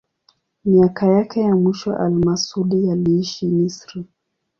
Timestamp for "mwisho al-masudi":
1.55-2.91